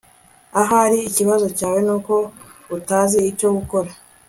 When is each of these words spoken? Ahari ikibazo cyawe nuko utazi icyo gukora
Ahari 0.61 0.99
ikibazo 1.09 1.45
cyawe 1.57 1.79
nuko 1.87 2.13
utazi 2.77 3.19
icyo 3.31 3.49
gukora 3.57 3.89